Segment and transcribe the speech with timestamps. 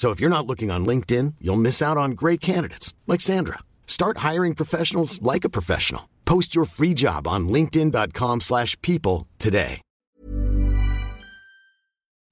[0.00, 3.58] So if you're not looking on LinkedIn, you'll miss out on great candidates like Sandra.
[3.86, 6.08] Start hiring professionals like a professional.
[6.24, 9.82] Post your free job on linkedin.com/people today.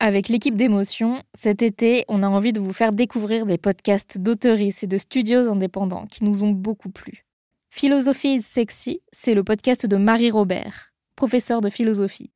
[0.00, 4.84] Avec l'équipe d'émotion, cet été, on a envie de vous faire découvrir des podcasts d'auteuristes
[4.84, 7.26] et de studios indépendants qui nous ont beaucoup plu.
[7.68, 12.30] Philosophie is sexy, c'est le podcast de Marie Robert, professeure de philosophie.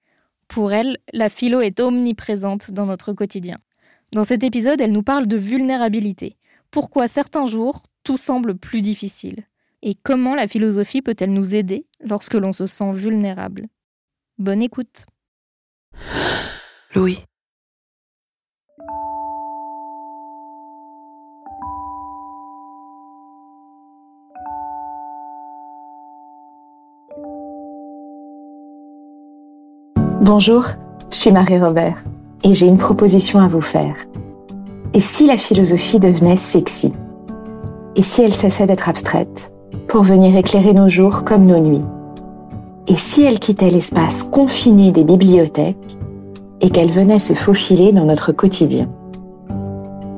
[0.46, 3.56] Pour elle, la philo est omniprésente dans notre quotidien.
[4.12, 6.36] Dans cet épisode, elle nous parle de vulnérabilité.
[6.70, 9.46] Pourquoi certains jours, tout semble plus difficile
[9.80, 13.68] Et comment la philosophie peut-elle nous aider lorsque l'on se sent vulnérable?
[14.36, 15.06] Bonne écoute.
[16.94, 17.20] Louis.
[30.20, 30.66] Bonjour,
[31.10, 32.04] je suis Marie-Robert
[32.44, 33.94] et j'ai une proposition à vous faire.
[34.94, 36.92] Et si la philosophie devenait sexy?
[37.96, 39.50] Et si elle cessait d'être abstraite?
[39.88, 41.84] Pour venir éclairer nos jours comme nos nuits
[42.86, 45.98] Et si elle quittait l'espace confiné des bibliothèques
[46.60, 48.88] et qu'elle venait se faufiler dans notre quotidien?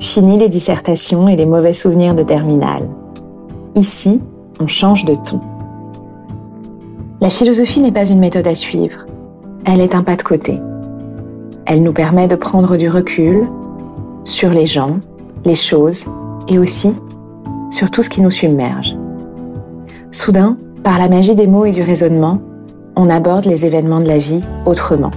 [0.01, 2.89] Fini les dissertations et les mauvais souvenirs de terminale.
[3.75, 4.21] Ici,
[4.61, 5.41] on change de ton.
[7.21, 9.07] La philosophie n'est pas une méthode à suivre,
[9.65, 10.61] elle est un pas de côté.
[11.67, 13.49] Elle nous permet de prendre du recul
[14.25, 14.99] sur les gens,
[15.47, 16.05] les choses
[16.49, 16.95] et aussi
[17.71, 18.97] sur tout ce qui nous submerge.
[20.11, 22.41] Soudain, par la magie des mots et du raisonnement,
[22.97, 25.11] on aborde les événements de la vie autrement.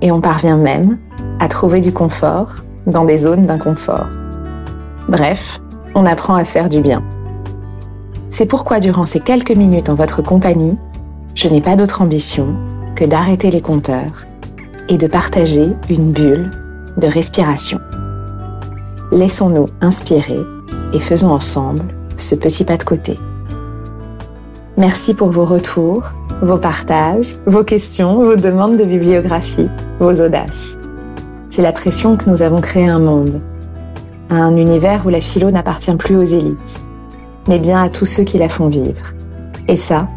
[0.00, 0.98] Et on parvient même
[1.40, 2.54] à trouver du confort
[2.86, 4.08] dans des zones d'inconfort.
[5.08, 5.60] Bref,
[5.94, 7.02] on apprend à se faire du bien.
[8.30, 10.78] C'est pourquoi durant ces quelques minutes en votre compagnie,
[11.34, 12.56] je n'ai pas d'autre ambition
[12.94, 14.26] que d'arrêter les compteurs
[14.90, 16.50] et de partager une bulle
[16.98, 17.80] de respiration.
[19.12, 20.40] Laissons-nous inspirer
[20.92, 21.84] et faisons ensemble
[22.16, 23.18] ce petit pas de côté.
[24.76, 26.12] Merci pour vos retours,
[26.42, 29.68] vos partages, vos questions, vos demandes de bibliographie,
[30.00, 30.76] vos audaces.
[31.50, 33.40] J'ai l'impression que nous avons créé un monde,
[34.28, 36.80] un univers où la philo n'appartient plus aux élites,
[37.48, 39.12] mais bien à tous ceux qui la font vivre.
[39.68, 40.08] Et ça,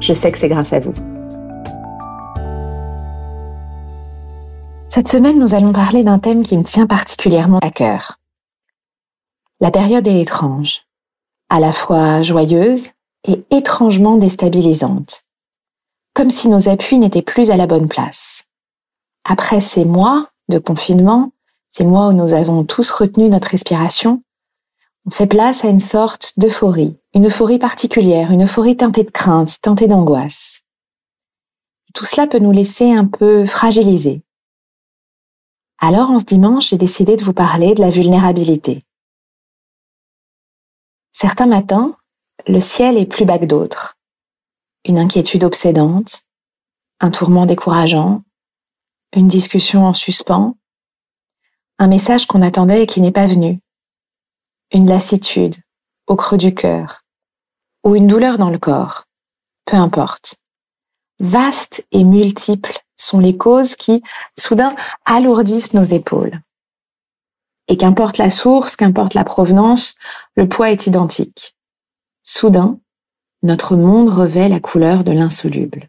[0.00, 0.94] je sais que c'est grâce à vous.
[4.94, 8.18] Cette semaine, nous allons parler d'un thème qui me tient particulièrement à cœur.
[9.58, 10.82] La période est étrange,
[11.48, 12.90] à la fois joyeuse
[13.26, 15.24] et étrangement déstabilisante,
[16.12, 18.44] comme si nos appuis n'étaient plus à la bonne place.
[19.24, 21.32] Après ces mois de confinement,
[21.70, 24.22] ces mois où nous avons tous retenu notre respiration,
[25.06, 29.58] on fait place à une sorte d'euphorie, une euphorie particulière, une euphorie teintée de crainte,
[29.62, 30.60] teintée d'angoisse.
[31.94, 34.22] Tout cela peut nous laisser un peu fragilisés,
[35.82, 38.84] alors en ce dimanche, j'ai décidé de vous parler de la vulnérabilité.
[41.10, 41.96] Certains matins,
[42.46, 43.98] le ciel est plus bas que d'autres.
[44.86, 46.22] Une inquiétude obsédante,
[47.00, 48.22] un tourment décourageant,
[49.16, 50.56] une discussion en suspens,
[51.80, 53.58] un message qu'on attendait et qui n'est pas venu,
[54.72, 55.56] une lassitude
[56.06, 57.02] au creux du cœur,
[57.82, 59.02] ou une douleur dans le corps,
[59.64, 60.36] peu importe.
[61.18, 64.02] Vaste et multiple sont les causes qui,
[64.38, 66.40] soudain, alourdissent nos épaules.
[67.68, 69.96] Et qu'importe la source, qu'importe la provenance,
[70.36, 71.56] le poids est identique.
[72.22, 72.78] Soudain,
[73.42, 75.88] notre monde revêt la couleur de l'insoluble.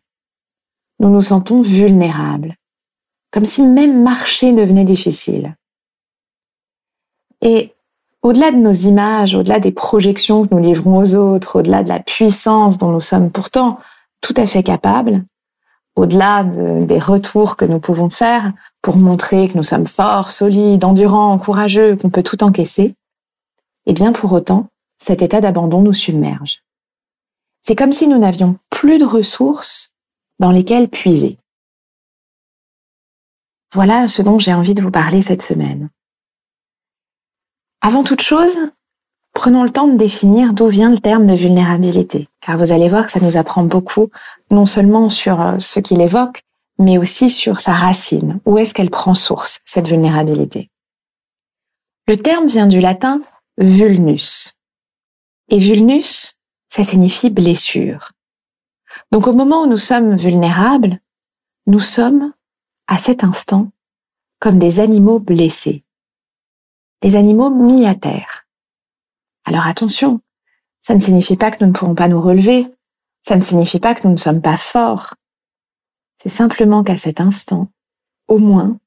[0.99, 2.55] Nous nous sentons vulnérables,
[3.31, 5.55] comme si même marcher devenait difficile.
[7.41, 7.73] Et
[8.21, 11.99] au-delà de nos images, au-delà des projections que nous livrons aux autres, au-delà de la
[11.99, 13.79] puissance dont nous sommes pourtant
[14.21, 15.25] tout à fait capables,
[15.95, 21.37] au-delà des retours que nous pouvons faire pour montrer que nous sommes forts, solides, endurants,
[21.37, 22.95] courageux, qu'on peut tout encaisser,
[23.85, 24.67] eh bien pour autant,
[24.97, 26.63] cet état d'abandon nous submerge.
[27.61, 29.93] C'est comme si nous n'avions plus de ressources
[30.39, 31.37] dans lesquels puiser.
[33.73, 35.89] Voilà ce dont j'ai envie de vous parler cette semaine.
[37.81, 38.57] Avant toute chose,
[39.43, 43.05] prenons le temps de définir d'où vient le terme de vulnérabilité, car vous allez voir
[43.05, 44.09] que ça nous apprend beaucoup,
[44.51, 46.43] non seulement sur euh, ce qu'il évoque,
[46.79, 48.39] mais aussi sur sa racine.
[48.45, 50.69] Où est-ce qu'elle prend source, cette vulnérabilité?
[52.07, 53.19] Le terme vient du latin
[53.57, 54.53] vulnus.
[55.49, 56.37] Et vulnus,
[56.69, 58.13] ça signifie blessure.
[59.11, 61.01] Donc au moment où nous sommes vulnérables,
[61.67, 62.31] nous sommes,
[62.87, 63.73] à cet instant,
[64.39, 65.83] comme des animaux blessés,
[67.01, 68.42] des animaux mis à terre.
[69.45, 70.21] Alors attention,
[70.81, 72.67] ça ne signifie pas que nous ne pourrons pas nous relever,
[73.21, 75.15] ça ne signifie pas que nous ne sommes pas forts,
[76.21, 77.67] c'est simplement qu'à cet instant,
[78.27, 78.77] au moins,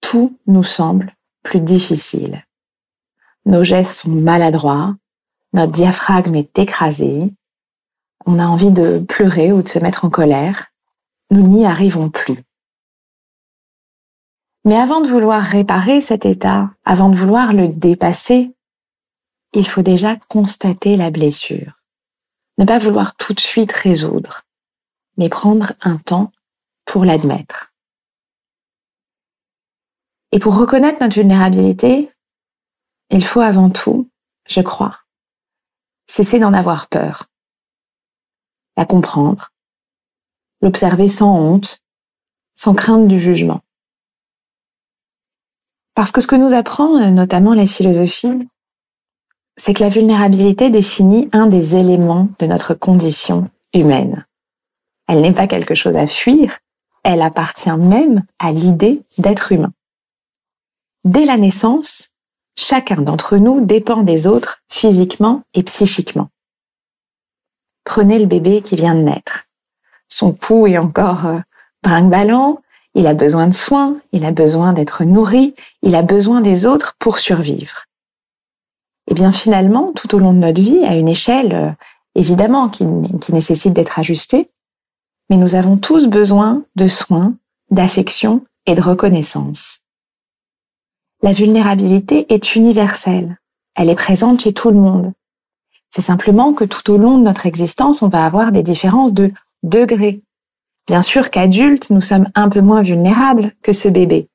[0.00, 2.44] tout nous semble plus difficile.
[3.44, 4.96] Nos gestes sont maladroits,
[5.52, 7.32] notre diaphragme est écrasé,
[8.24, 10.66] on a envie de pleurer ou de se mettre en colère,
[11.30, 12.38] nous n'y arrivons plus.
[14.64, 18.55] Mais avant de vouloir réparer cet état, avant de vouloir le dépasser,
[19.52, 21.80] il faut déjà constater la blessure.
[22.58, 24.46] Ne pas vouloir tout de suite résoudre
[25.16, 26.32] mais prendre un temps
[26.84, 27.72] pour l'admettre.
[30.32, 32.10] Et pour reconnaître notre vulnérabilité,
[33.10, 34.10] il faut avant tout,
[34.48, 35.00] je crois,
[36.06, 37.24] cesser d'en avoir peur,
[38.76, 39.52] la comprendre,
[40.60, 41.80] l'observer sans honte,
[42.54, 43.62] sans crainte du jugement.
[45.94, 48.48] Parce que ce que nous apprend euh, notamment la philosophie,
[49.56, 54.26] c'est que la vulnérabilité définit un des éléments de notre condition humaine.
[55.08, 56.58] Elle n'est pas quelque chose à fuir,
[57.04, 59.72] elle appartient même à l'idée d'être humain.
[61.04, 62.08] Dès la naissance,
[62.56, 66.28] chacun d'entre nous dépend des autres physiquement et psychiquement.
[67.84, 69.46] Prenez le bébé qui vient de naître.
[70.08, 71.38] Son pouls est encore euh,
[71.82, 72.60] brinque-ballant,
[72.94, 76.96] il a besoin de soins, il a besoin d'être nourri, il a besoin des autres
[76.98, 77.85] pour survivre.
[79.08, 81.70] Et eh bien finalement, tout au long de notre vie, à une échelle euh,
[82.16, 82.84] évidemment qui
[83.32, 84.50] nécessite d'être ajustée,
[85.30, 87.34] mais nous avons tous besoin de soins,
[87.70, 89.80] d'affection et de reconnaissance.
[91.22, 93.38] La vulnérabilité est universelle.
[93.74, 95.12] Elle est présente chez tout le monde.
[95.88, 99.32] C'est simplement que tout au long de notre existence, on va avoir des différences de
[99.62, 100.22] degrés.
[100.86, 104.28] Bien sûr qu'adultes, nous sommes un peu moins vulnérables que ce bébé,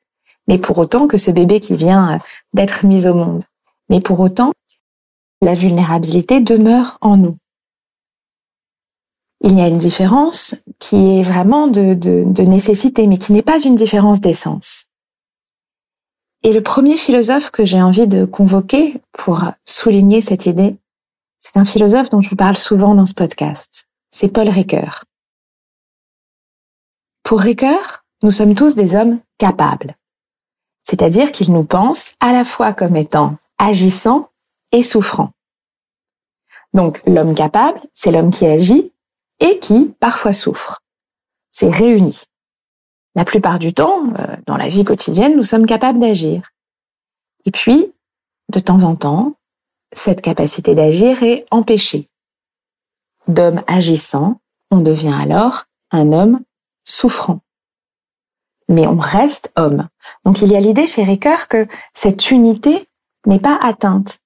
[0.48, 2.20] mais pour autant que ce bébé qui vient
[2.54, 3.44] d'être mis au monde.
[3.90, 4.52] Mais pour autant,
[5.42, 7.38] la vulnérabilité demeure en nous
[9.44, 13.76] il y a une différence qui est vraiment de, nécessité, mais qui n'est pas une
[13.76, 14.88] différence d'essence.
[16.44, 20.76] Et le premier philosophe que j'ai envie de convoquer pour souligner cette idée,
[21.40, 23.88] c'est un philosophe dont je vous parle souvent dans ce podcast.
[24.12, 25.06] C'est Paul Ricoeur.
[27.24, 29.96] Pour Ricoeur, nous sommes tous des hommes capables.
[30.84, 34.30] C'est-à-dire qu'il nous pense à la fois comme étant agissant
[34.72, 35.32] et souffrant.
[36.74, 38.94] Donc l'homme capable, c'est l'homme qui agit,
[39.40, 40.82] et qui parfois souffrent.
[41.50, 42.24] C'est réuni.
[43.16, 46.52] La plupart du temps, euh, dans la vie quotidienne, nous sommes capables d'agir.
[47.46, 47.92] Et puis,
[48.50, 49.34] de temps en temps,
[49.92, 52.08] cette capacité d'agir est empêchée.
[53.28, 54.40] D'homme agissant,
[54.70, 56.42] on devient alors un homme
[56.86, 57.42] souffrant.
[58.70, 59.90] Mais on reste homme.
[60.24, 62.88] Donc il y a l'idée chez Ricoeur que cette unité
[63.26, 64.21] n'est pas atteinte.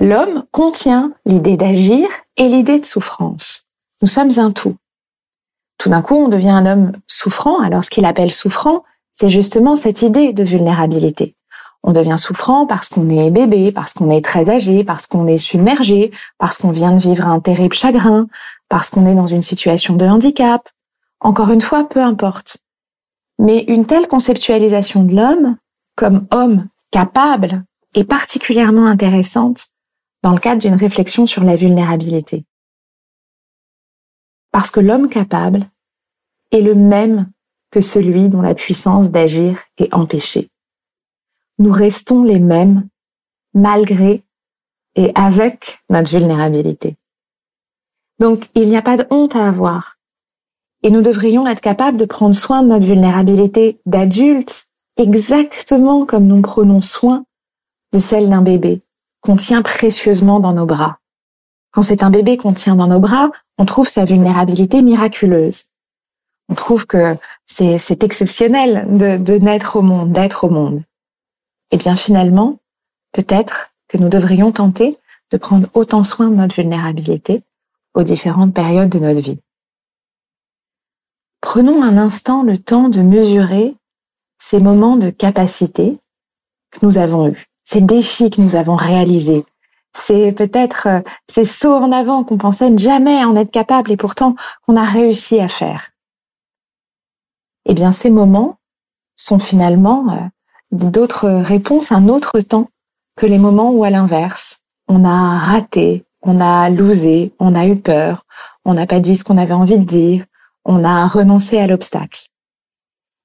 [0.00, 3.66] L'homme contient l'idée d'agir et l'idée de souffrance.
[4.00, 4.76] Nous sommes un tout.
[5.76, 7.60] Tout d'un coup, on devient un homme souffrant.
[7.60, 11.36] Alors, ce qu'il appelle souffrant, c'est justement cette idée de vulnérabilité.
[11.82, 15.38] On devient souffrant parce qu'on est bébé, parce qu'on est très âgé, parce qu'on est
[15.38, 18.28] submergé, parce qu'on vient de vivre un terrible chagrin,
[18.68, 20.68] parce qu'on est dans une situation de handicap.
[21.20, 22.58] Encore une fois, peu importe.
[23.38, 25.56] Mais une telle conceptualisation de l'homme
[25.96, 29.71] comme homme capable est particulièrement intéressante
[30.22, 32.44] dans le cadre d'une réflexion sur la vulnérabilité.
[34.52, 35.68] Parce que l'homme capable
[36.50, 37.30] est le même
[37.70, 40.50] que celui dont la puissance d'agir est empêchée.
[41.58, 42.88] Nous restons les mêmes
[43.54, 44.24] malgré
[44.94, 46.96] et avec notre vulnérabilité.
[48.18, 49.96] Donc, il n'y a pas de honte à avoir.
[50.82, 56.42] Et nous devrions être capables de prendre soin de notre vulnérabilité d'adulte exactement comme nous
[56.42, 57.24] prenons soin
[57.92, 58.82] de celle d'un bébé
[59.22, 60.98] qu'on tient précieusement dans nos bras.
[61.70, 65.64] Quand c'est un bébé qu'on tient dans nos bras, on trouve sa vulnérabilité miraculeuse.
[66.48, 70.82] On trouve que c'est exceptionnel de, de naître au monde, d'être au monde.
[71.70, 72.58] Et bien finalement,
[73.12, 74.98] peut-être que nous devrions tenter
[75.30, 77.42] de prendre autant soin de notre vulnérabilité
[77.94, 79.40] aux différentes périodes de notre vie.
[81.42, 83.74] prenons un instant le temps de mesurer
[84.38, 85.98] ces moments de capacité
[86.70, 89.44] que nous avons eus, ces défis que nous avons réalisés,
[89.94, 93.96] c'est peut-être euh, ces sauts en avant qu'on pensait ne jamais en être capable et
[93.96, 94.34] pourtant
[94.66, 95.90] qu'on a réussi à faire.
[97.66, 98.58] Eh bien, ces moments
[99.16, 100.20] sont finalement euh,
[100.72, 102.68] d'autres réponses, un autre temps
[103.16, 107.76] que les moments où, à l'inverse, on a raté, on a losé, on a eu
[107.76, 108.24] peur,
[108.64, 110.24] on n'a pas dit ce qu'on avait envie de dire,
[110.64, 112.26] on a renoncé à l'obstacle.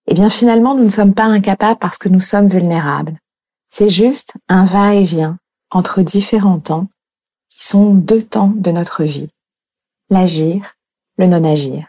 [0.08, 3.18] Eh bien, finalement, nous ne sommes pas incapables parce que nous sommes vulnérables.
[3.70, 5.38] C'est juste un va-et-vient
[5.72, 6.88] entre différents temps
[7.50, 9.30] qui sont deux temps de notre vie.
[10.10, 10.76] L'agir,
[11.18, 11.88] le non-agir.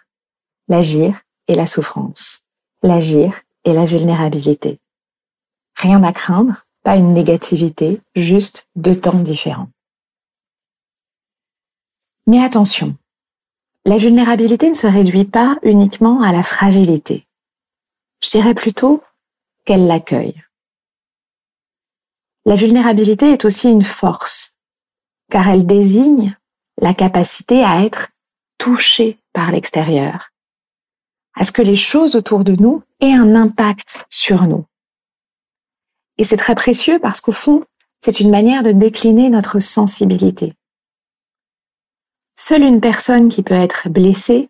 [0.69, 2.41] L'agir et la souffrance.
[2.83, 4.79] L'agir et la vulnérabilité.
[5.77, 9.71] Rien à craindre, pas une négativité, juste deux temps différents.
[12.27, 12.97] Mais attention,
[13.85, 17.27] la vulnérabilité ne se réduit pas uniquement à la fragilité.
[18.23, 19.03] Je dirais plutôt
[19.65, 20.43] qu'elle l'accueille.
[22.49, 24.57] La vulnérabilité est aussi une force,
[25.31, 26.35] car elle désigne
[26.81, 28.09] la capacité à être
[28.57, 30.31] touché par l'extérieur,
[31.35, 34.65] à ce que les choses autour de nous aient un impact sur nous.
[36.17, 37.67] Et c'est très précieux parce qu'au fond,
[38.03, 40.55] c'est une manière de décliner notre sensibilité.
[42.35, 44.49] Seule une personne qui peut être blessée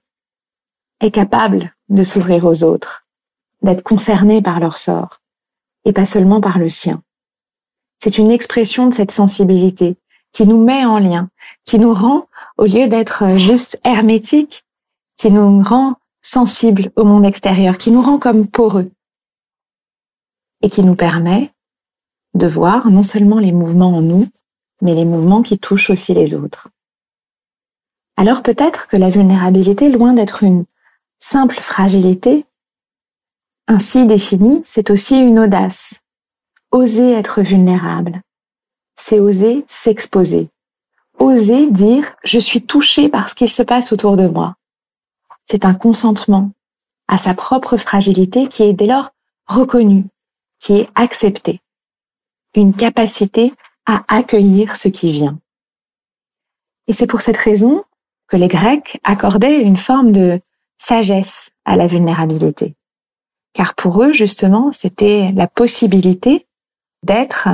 [1.00, 3.08] est capable de s'ouvrir aux autres,
[3.62, 5.18] d'être concernée par leur sort,
[5.84, 7.02] et pas seulement par le sien.
[8.02, 9.96] C'est une expression de cette sensibilité
[10.32, 11.30] qui nous met en lien,
[11.64, 12.28] qui nous rend,
[12.58, 14.64] au lieu d'être juste hermétique,
[15.16, 18.90] qui nous rend sensibles au monde extérieur, qui nous rend comme poreux
[20.62, 21.52] et qui nous permet
[22.34, 24.28] de voir non seulement les mouvements en nous,
[24.82, 26.68] mais les mouvements qui touchent aussi les autres.
[28.16, 30.64] Alors peut-être que la vulnérabilité, loin d'être une
[31.18, 32.44] simple fragilité,
[33.66, 36.00] ainsi définie, c'est aussi une audace,
[36.70, 38.20] Oser être vulnérable,
[38.94, 40.50] c'est oser s'exposer.
[41.18, 44.54] Oser dire je suis touché par ce qui se passe autour de moi.
[45.46, 46.50] C'est un consentement
[47.08, 49.12] à sa propre fragilité qui est dès lors
[49.46, 50.04] reconnu,
[50.58, 51.60] qui est accepté.
[52.54, 53.54] Une capacité
[53.87, 55.38] à accueillir ce qui vient.
[56.87, 57.82] Et c'est pour cette raison
[58.26, 60.38] que les Grecs accordaient une forme de
[60.76, 62.75] sagesse à la vulnérabilité.
[63.54, 66.44] Car pour eux, justement, c'était la possibilité
[67.08, 67.48] d'être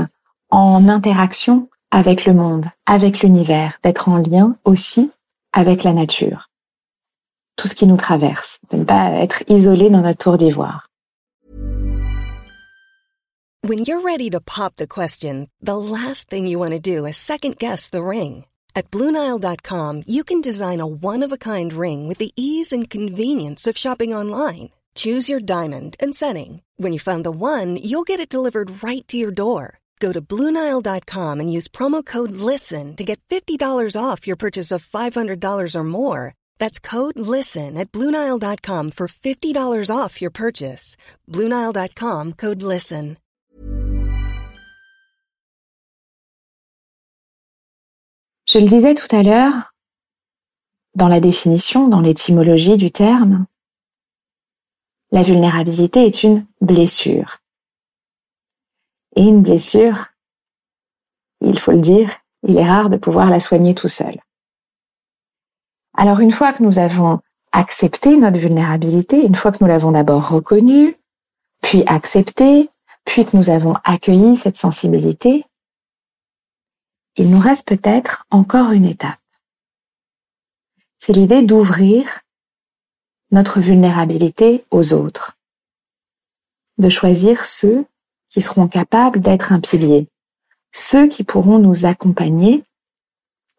[0.51, 5.11] en interaction avec le monde, avec l'univers, d'être en lien aussi
[5.53, 6.49] avec la nature.
[7.57, 10.89] Tout ce qui nous traverse, de ne pas être isolé dans notre tour d'ivoire.
[13.63, 17.17] When you're ready to pop the question, the last thing you want to do is
[17.17, 18.45] second guess the ring.
[18.77, 24.13] At BlueNile.com, you can design a one-of-a-kind ring with the ease and convenience of shopping
[24.13, 24.71] online.
[24.95, 26.61] Choose your diamond and setting.
[26.77, 29.79] When you find the one, you'll get it delivered right to your door.
[30.01, 34.85] Go to Bluenile.com and use promo code LISTEN to get $50 off your purchase of
[34.85, 36.35] $500 or more.
[36.59, 40.97] That's code LISTEN at Bluenile.com for $50 off your purchase.
[41.31, 43.17] Bluenile.com code LISTEN.
[48.47, 49.73] Je le disais tout à l'heure,
[50.95, 53.47] dans la définition, dans l'étymologie du terme,
[55.15, 57.39] la vulnérabilité est une blessure.
[59.15, 60.09] Et une blessure,
[61.41, 62.11] il faut le dire,
[62.43, 64.21] il est rare de pouvoir la soigner tout seul.
[65.97, 67.21] Alors une fois que nous avons
[67.53, 70.97] accepté notre vulnérabilité, une fois que nous l'avons d'abord reconnue,
[71.63, 72.69] puis acceptée,
[73.05, 75.45] puis que nous avons accueilli cette sensibilité,
[77.15, 79.21] il nous reste peut-être encore une étape.
[80.99, 82.24] C'est l'idée d'ouvrir
[83.35, 85.37] notre vulnérabilité aux autres.
[86.79, 87.85] De choisir ceux
[88.31, 90.09] qui seront capables d'être un pilier,
[90.73, 92.65] ceux qui pourront nous accompagner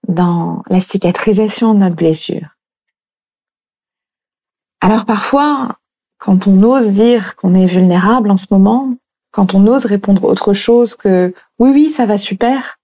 [0.07, 2.55] dans la cicatrisation de notre blessure.
[4.79, 5.75] Alors parfois,
[6.19, 8.95] quand on ose dire qu'on est vulnérable en ce moment,
[9.31, 12.77] quand on ose répondre autre chose que oui, oui, ça va super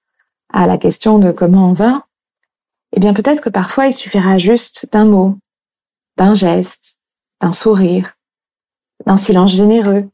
[0.51, 2.05] à la question de comment on va,
[2.93, 5.37] eh bien peut-être que parfois il suffira juste d'un mot,
[6.21, 6.97] d'un geste,
[7.41, 8.13] d'un sourire,
[9.07, 10.07] d'un silence généreux,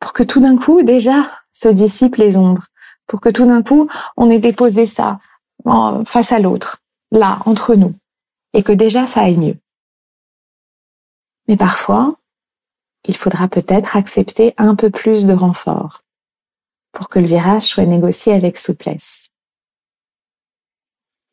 [0.00, 2.68] pour que tout d'un coup, déjà, se dissipent les ombres,
[3.06, 5.20] pour que tout d'un coup, on ait déposé ça
[6.06, 6.80] face à l'autre,
[7.10, 7.94] là, entre nous,
[8.54, 9.58] et que déjà ça aille mieux.
[11.48, 12.16] Mais parfois,
[13.06, 16.00] il faudra peut-être accepter un peu plus de renfort
[16.92, 19.28] pour que le virage soit négocié avec souplesse.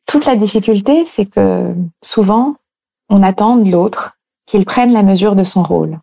[0.04, 2.56] Toute la difficulté, c'est que souvent,
[3.10, 5.98] on attend de l'autre qu'il prenne la mesure de son rôle.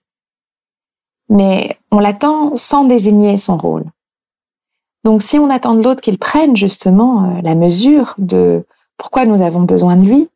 [1.30, 3.86] Mais on l'attend sans désigner son rôle.
[5.04, 8.66] Donc si on attend de l'autre qu'il prenne justement euh, la mesure de
[8.98, 10.30] pourquoi nous avons besoin de lui,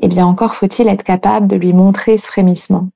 [0.00, 2.88] eh bien encore faut-il être capable de lui montrer ce frémissement.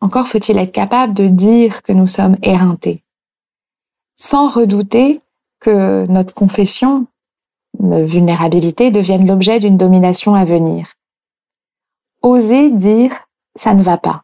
[0.00, 3.04] Encore faut-il être capable de dire que nous sommes éreintés,
[4.16, 5.20] sans redouter
[5.60, 7.06] que notre confession,
[7.78, 10.94] nos vulnérabilité devienne l'objet d'une domination à venir.
[12.22, 13.12] Oser dire
[13.56, 14.22] ça ne va pas.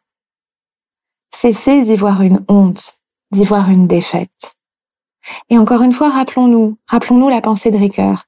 [1.34, 3.00] Cesser d'y voir une honte,
[3.30, 4.56] d'y voir une défaite.
[5.50, 8.24] Et encore une fois, rappelons-nous, rappelons-nous la pensée de Ricoeur.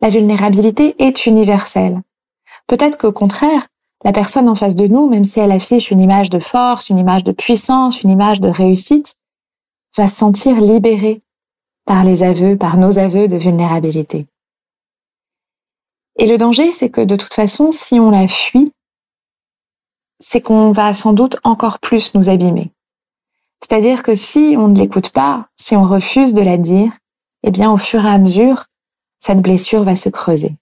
[0.00, 2.02] La vulnérabilité est universelle.
[2.66, 3.66] Peut-être qu'au contraire,
[4.04, 6.98] la personne en face de nous, même si elle affiche une image de force, une
[6.98, 9.16] image de puissance, une image de réussite,
[9.96, 11.22] va se sentir libérée
[11.86, 14.26] par les aveux, par nos aveux de vulnérabilité.
[16.18, 18.72] Et le danger, c'est que de toute façon, si on la fuit,
[20.20, 22.72] c'est qu'on va sans doute encore plus nous abîmer.
[23.60, 26.92] C'est-à-dire que si on ne l'écoute pas, si on refuse de la dire,
[27.42, 28.66] eh bien, au fur et à mesure,
[29.18, 30.56] cette blessure va se creuser.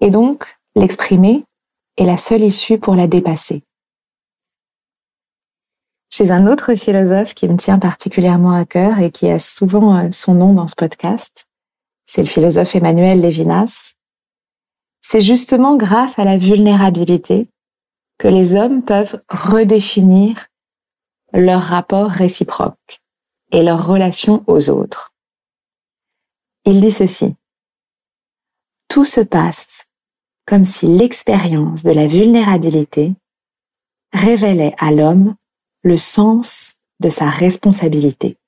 [0.00, 1.44] Et donc, l'exprimer
[1.96, 3.62] est la seule issue pour la dépasser.
[6.10, 10.10] Chez un autre philosophe qui me tient particulièrement à cœur et qui a souvent euh,
[10.12, 11.46] son nom dans ce podcast,
[12.04, 13.94] c'est le philosophe Emmanuel Lévinas,
[15.00, 17.48] c'est justement grâce à la vulnérabilité
[18.18, 20.46] que les hommes peuvent redéfinir
[21.32, 23.02] leur rapport réciproque
[23.50, 25.14] et leur relation aux autres.
[26.64, 27.34] Il dit ceci.
[28.88, 29.86] Tout se passe
[30.46, 33.14] comme si l'expérience de la vulnérabilité
[34.12, 35.34] révélait à l'homme
[35.82, 38.38] le sens de sa responsabilité.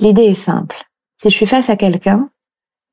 [0.00, 0.76] L'idée est simple.
[1.20, 2.30] Si je suis face à quelqu'un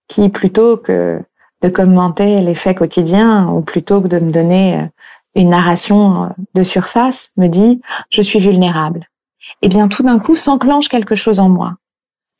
[0.08, 1.22] qui, plutôt que
[1.66, 4.86] de commenter les faits quotidiens, ou plutôt que de me donner euh,
[5.34, 7.76] une narration euh, de surface, me dit⁇
[8.12, 9.00] je suis vulnérable⁇
[9.62, 11.78] eh bien tout d'un coup s'enclenche quelque chose en moi.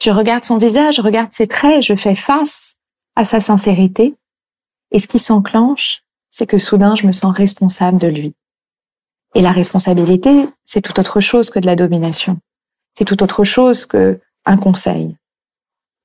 [0.02, 2.76] Je regarde son visage, je regarde ses traits, je fais face
[3.16, 4.16] à sa sincérité,
[4.92, 8.36] et ce qui s'enclenche, c'est que soudain je me sens responsable de lui.
[9.34, 12.38] Et la responsabilité, c'est tout autre chose que de la domination.
[12.96, 15.18] C'est tout autre chose que un conseil.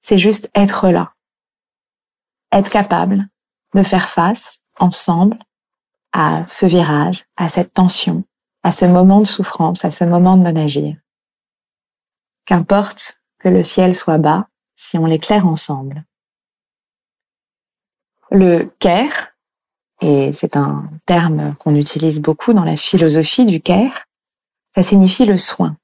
[0.00, 1.12] C'est juste être là.
[2.52, 3.28] Être capable
[3.74, 5.38] de faire face ensemble
[6.12, 8.24] à ce virage, à cette tension,
[8.62, 10.96] à ce moment de souffrance, à ce moment de non-agir.
[12.44, 16.04] Qu'importe que le ciel soit bas si on l'éclaire ensemble.
[18.30, 19.32] Le care,
[20.00, 24.06] et c'est un terme qu'on utilise beaucoup dans la philosophie du care,
[24.74, 25.76] ça signifie le soin,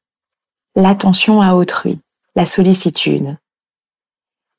[0.74, 2.00] l'attention à autrui,
[2.34, 3.36] la sollicitude.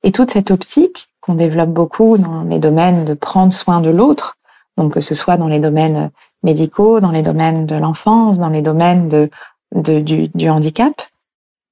[0.03, 4.37] Et toute cette optique qu'on développe beaucoup dans les domaines de prendre soin de l'autre,
[4.77, 6.09] donc que ce soit dans les domaines
[6.41, 9.29] médicaux, dans les domaines de l'enfance, dans les domaines de,
[9.73, 10.93] du, handicap,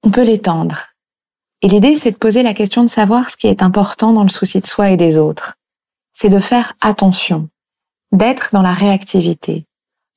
[0.04, 0.88] on peut l'étendre.
[1.62, 4.30] Et l'idée, c'est de poser la question de savoir ce qui est important dans le
[4.30, 5.56] souci de soi et des autres.
[6.12, 7.48] C'est de faire attention
[8.12, 9.65] d'être dans la réactivité,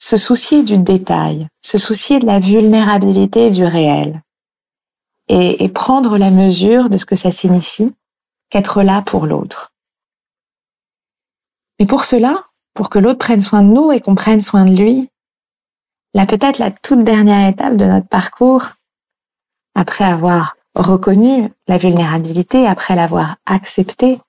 [0.00, 4.20] se soucier du détail, se soucier de la vulnérabilité du réel
[5.30, 7.92] et prendre la mesure de ce que ça signifie
[8.50, 9.72] qu'être là pour l'autre.
[11.78, 14.76] Mais pour cela, pour que l'autre prenne soin de nous et qu'on prenne soin de
[14.76, 15.10] lui,
[16.14, 18.66] là peut-être la toute dernière étape de notre parcours,
[19.74, 24.20] après avoir reconnu la vulnérabilité, après l'avoir acceptée,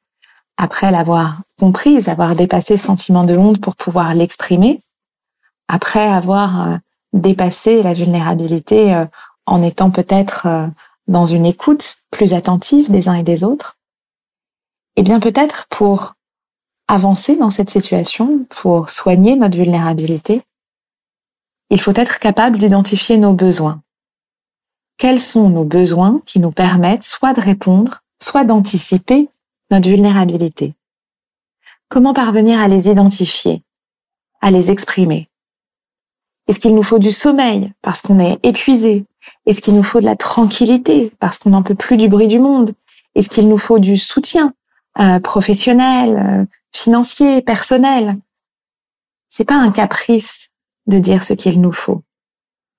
[0.58, 4.82] après l'avoir comprise, avoir dépassé ce sentiment de honte pour pouvoir l'exprimer,
[5.68, 6.78] après avoir euh,
[7.14, 9.06] dépassé la vulnérabilité euh,
[9.46, 10.68] en étant peut-être euh,
[11.08, 13.78] dans une écoute plus attentive des uns et des autres,
[15.00, 16.16] eh bien peut-être pour
[16.90, 20.42] avancer dans cette situation, pour soigner notre vulnérabilité,
[21.70, 23.82] il faut être capable d'identifier nos besoins.
[24.98, 29.30] Quels sont nos besoins qui nous permettent soit de répondre, soit d'anticiper
[29.72, 30.74] notre vulnérabilité?
[31.88, 33.64] Comment parvenir à les identifier,
[34.42, 35.30] à les exprimer?
[36.50, 39.06] Est-ce qu'il nous faut du sommeil parce qu'on est épuisé?
[39.46, 42.40] Est-ce qu'il nous faut de la tranquillité parce qu'on n'en peut plus du bruit du
[42.40, 42.74] monde?
[43.16, 44.54] Est-ce qu'il nous faut du soutien
[45.00, 48.18] euh, professionnel, euh, financier, personnel
[49.30, 50.50] C'est pas un caprice
[50.88, 52.04] de dire ce qu'il nous faut.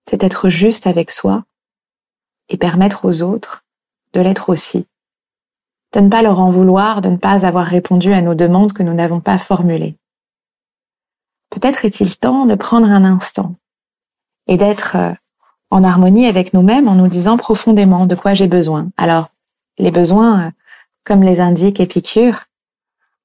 [0.09, 1.45] C'est être juste avec soi
[2.49, 3.65] et permettre aux autres
[4.13, 4.87] de l'être aussi
[5.93, 8.83] de ne pas leur en vouloir de ne pas avoir répondu à nos demandes que
[8.83, 9.97] nous n'avons pas formulées.
[11.51, 13.57] Peut-être est-il temps de prendre un instant
[14.47, 15.13] et d'être euh,
[15.71, 18.89] en harmonie avec nous-mêmes en nous disant profondément de quoi j'ai besoin.
[18.97, 19.29] Alors,
[19.79, 20.53] les besoins,
[21.05, 22.45] comme les indique Épicure,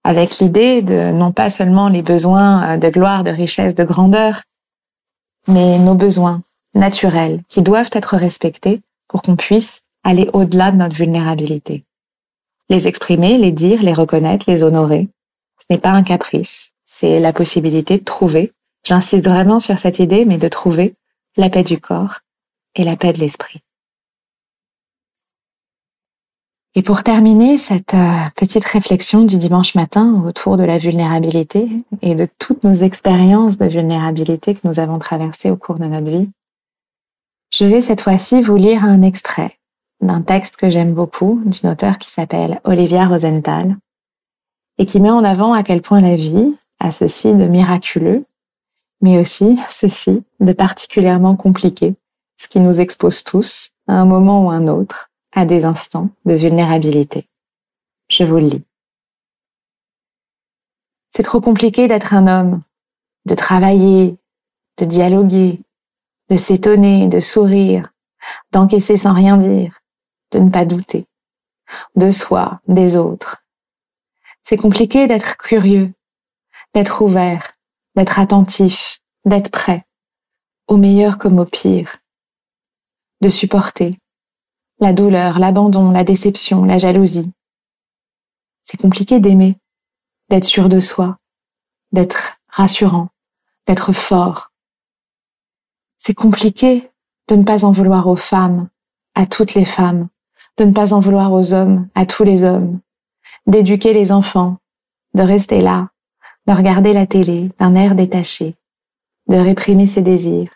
[0.03, 4.41] avec l'idée de non pas seulement les besoins de gloire, de richesse, de grandeur,
[5.47, 6.41] mais nos besoins
[6.73, 11.83] naturels qui doivent être respectés pour qu'on puisse aller au-delà de notre vulnérabilité.
[12.69, 15.09] Les exprimer, les dire, les reconnaître, les honorer,
[15.59, 20.25] ce n'est pas un caprice, c'est la possibilité de trouver, j'insiste vraiment sur cette idée,
[20.25, 20.95] mais de trouver
[21.37, 22.19] la paix du corps
[22.75, 23.61] et la paix de l'esprit.
[26.77, 31.69] Et pour terminer cette euh, petite réflexion du dimanche matin autour de la vulnérabilité
[32.01, 36.11] et de toutes nos expériences de vulnérabilité que nous avons traversées au cours de notre
[36.11, 36.29] vie,
[37.49, 39.57] je vais cette fois-ci vous lire un extrait
[40.01, 43.77] d'un texte que j'aime beaucoup d'une auteure qui s'appelle Olivia Rosenthal
[44.77, 48.25] et qui met en avant à quel point la vie a ceci de miraculeux,
[48.99, 51.95] mais aussi ceci de particulièrement compliqué,
[52.35, 56.33] ce qui nous expose tous, à un moment ou un autre, à des instants de
[56.33, 57.27] vulnérabilité.
[58.09, 58.63] Je vous le lis.
[61.09, 62.61] C'est trop compliqué d'être un homme,
[63.25, 64.17] de travailler,
[64.77, 65.59] de dialoguer,
[66.29, 67.93] de s'étonner, de sourire,
[68.51, 69.81] d'encaisser sans rien dire,
[70.31, 71.05] de ne pas douter,
[71.95, 73.43] de soi, des autres.
[74.43, 75.93] C'est compliqué d'être curieux,
[76.73, 77.57] d'être ouvert,
[77.95, 79.85] d'être attentif, d'être prêt,
[80.67, 81.97] au meilleur comme au pire,
[83.21, 83.97] de supporter,
[84.79, 87.31] la douleur, l'abandon, la déception, la jalousie.
[88.63, 89.57] C'est compliqué d'aimer,
[90.29, 91.17] d'être sûr de soi,
[91.91, 93.09] d'être rassurant,
[93.67, 94.51] d'être fort.
[95.97, 96.91] C'est compliqué
[97.27, 98.69] de ne pas en vouloir aux femmes,
[99.15, 100.09] à toutes les femmes,
[100.57, 102.79] de ne pas en vouloir aux hommes, à tous les hommes,
[103.47, 104.57] d'éduquer les enfants,
[105.13, 105.89] de rester là,
[106.47, 108.55] de regarder la télé d'un air détaché,
[109.27, 110.51] de réprimer ses désirs,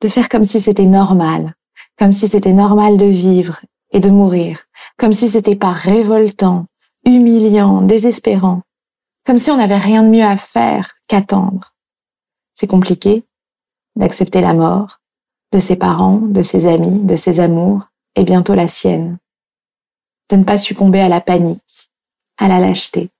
[0.00, 1.54] de faire comme si c'était normal,
[2.02, 3.60] comme si c'était normal de vivre
[3.92, 4.64] et de mourir,
[4.98, 6.66] comme si c'était pas révoltant,
[7.04, 8.62] humiliant, désespérant,
[9.24, 11.76] comme si on n'avait rien de mieux à faire qu'attendre.
[12.54, 13.22] C'est compliqué
[13.94, 14.98] d'accepter la mort
[15.52, 17.84] de ses parents, de ses amis, de ses amours,
[18.16, 19.18] et bientôt la sienne.
[20.28, 21.88] De ne pas succomber à la panique,
[22.36, 23.10] à la lâcheté.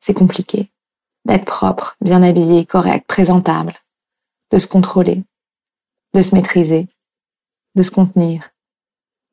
[0.00, 0.72] C'est compliqué
[1.26, 3.74] d'être propre, bien habillé, correct, présentable,
[4.50, 5.22] de se contrôler,
[6.14, 6.88] de se maîtriser,
[7.74, 8.50] de se contenir,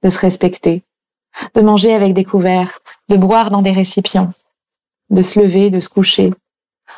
[0.04, 0.84] de se respecter,
[1.54, 4.32] de manger avec des couverts, de boire dans des récipients,
[5.10, 6.34] de se lever, de se coucher,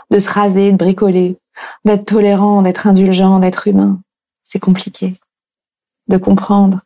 [0.09, 1.37] de se raser, de bricoler,
[1.85, 4.01] d'être tolérant, d'être indulgent, d'être humain.
[4.43, 5.15] C'est compliqué.
[6.07, 6.81] De comprendre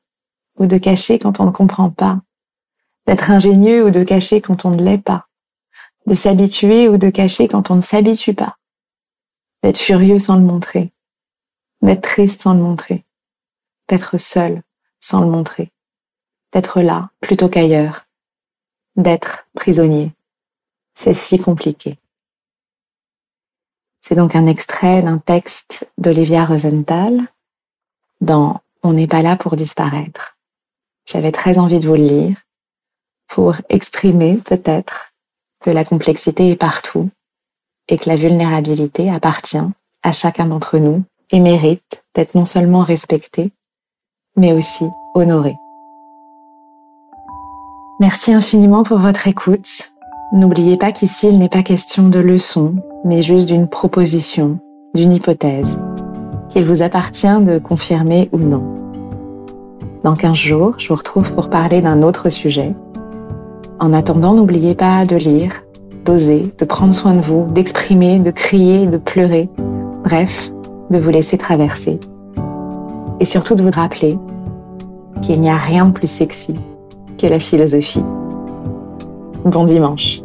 [0.57, 2.21] ou de cacher quand on ne comprend pas.
[3.05, 5.27] D'être ingénieux ou de cacher quand on ne l'est pas.
[6.07, 8.57] De s'habituer ou de cacher quand on ne s'habitue pas.
[9.63, 10.93] D'être furieux sans le montrer.
[11.81, 13.05] D'être triste sans le montrer
[13.87, 14.61] d'être seul
[14.99, 15.71] sans le montrer,
[16.51, 18.05] d'être là plutôt qu'ailleurs,
[18.95, 20.13] d'être prisonnier.
[20.93, 21.99] C'est si compliqué.
[24.01, 27.19] C'est donc un extrait d'un texte d'Olivia Rosenthal
[28.21, 30.37] dans On n'est pas là pour disparaître.
[31.05, 32.37] J'avais très envie de vous le lire
[33.27, 35.13] pour exprimer peut-être
[35.59, 37.09] que la complexité est partout
[37.87, 39.57] et que la vulnérabilité appartient
[40.03, 43.51] à chacun d'entre nous et mérite d'être non seulement respectée,
[44.37, 45.57] mais aussi honoré.
[47.99, 49.93] Merci infiniment pour votre écoute.
[50.33, 54.59] N'oubliez pas qu'ici, il n'est pas question de leçons, mais juste d'une proposition,
[54.93, 55.79] d'une hypothèse,
[56.49, 58.63] qu'il vous appartient de confirmer ou non.
[60.03, 62.75] Dans 15 jours, je vous retrouve pour parler d'un autre sujet.
[63.79, 65.63] En attendant, n'oubliez pas de lire,
[66.03, 69.49] d'oser, de prendre soin de vous, d'exprimer, de crier, de pleurer,
[70.03, 70.51] bref,
[70.89, 71.99] de vous laisser traverser
[73.19, 74.17] et surtout de vous rappeler
[75.21, 76.55] qu'il n'y a rien de plus sexy
[77.17, 78.03] que la philosophie.
[79.45, 80.24] Bon dimanche.